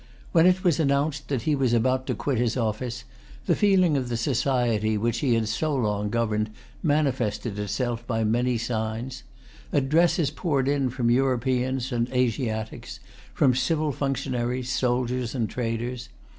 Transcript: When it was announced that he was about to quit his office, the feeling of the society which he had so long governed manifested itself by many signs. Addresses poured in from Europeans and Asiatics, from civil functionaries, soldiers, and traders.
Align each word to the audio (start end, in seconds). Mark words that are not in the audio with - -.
When 0.31 0.47
it 0.47 0.63
was 0.63 0.79
announced 0.79 1.27
that 1.27 1.43
he 1.43 1.53
was 1.53 1.73
about 1.73 2.07
to 2.07 2.15
quit 2.15 2.39
his 2.39 2.57
office, 2.57 3.03
the 3.45 3.55
feeling 3.55 3.95
of 3.95 4.09
the 4.09 4.17
society 4.17 4.97
which 4.97 5.19
he 5.19 5.35
had 5.35 5.47
so 5.47 5.75
long 5.75 6.09
governed 6.09 6.49
manifested 6.81 7.59
itself 7.59 8.07
by 8.07 8.23
many 8.23 8.57
signs. 8.57 9.21
Addresses 9.71 10.31
poured 10.31 10.67
in 10.67 10.89
from 10.89 11.11
Europeans 11.11 11.91
and 11.91 12.09
Asiatics, 12.11 12.99
from 13.35 13.53
civil 13.53 13.91
functionaries, 13.91 14.71
soldiers, 14.71 15.35
and 15.35 15.47
traders. 15.47 16.09